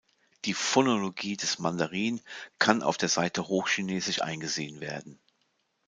[0.45, 2.21] Die Phonologie des Mandarin
[2.57, 5.19] kann auf der Seite Hochchinesisch eingesehen werden.